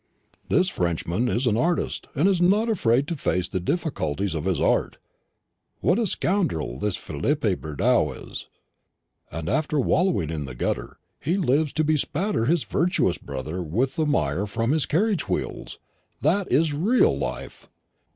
[0.49, 4.59] This Frenchman is an artist, and is not afraid to face the difficulties of his
[4.59, 4.97] art.
[5.79, 8.47] What a scoundrel this Philippe Bridau is!
[9.31, 14.07] And after wallowing in the gutter, he lives to bespatter his virtuous brother with the
[14.07, 15.77] mire from his carriage wheels.
[16.21, 17.69] That is real life.